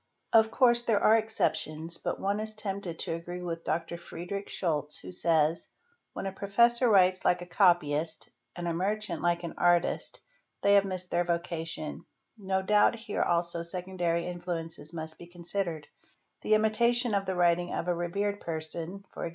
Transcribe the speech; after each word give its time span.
| 0.19 0.33
Of 0.33 0.49
course 0.49 0.81
there 0.81 0.99
are 0.99 1.15
exceptions 1.15 1.97
but 1.99 2.19
one 2.19 2.39
is 2.39 2.55
tempted 2.55 2.97
to 2.97 3.13
agree 3.13 3.43
with 3.43 3.63
Dr. 3.63 3.99
Frederic 3.99 4.47
Scholz 4.47 4.99
who 4.99 5.11
says'' 5.11 5.69
When 6.13 6.25
a 6.25 6.31
professor 6.31 6.89
writes 6.89 7.23
like 7.23 7.43
a 7.43 7.45
copyist— 7.45 8.31
and 8.55 8.67
a 8.67 8.73
merchant 8.73 9.21
like 9.21 9.43
an:artist 9.43 10.19
they 10.63 10.73
have 10.73 10.85
missed 10.85 11.11
their 11.11 11.23
vocation"; 11.23 12.03
no 12.35 12.63
doubt 12.63 12.95
here 12.95 13.21
also 13.21 13.61
secondary 13.61 14.25
influences 14.25 14.91
must 14.91 15.19
be 15.19 15.27
considered: 15.27 15.87
the 16.41 16.55
imitation 16.55 17.13
of 17.13 17.27
the 17.27 17.35
writing 17.35 17.71
of 17.71 17.87
a 17.87 17.93
revered 17.93 18.41
person, 18.41 19.05
e.g. 19.23 19.29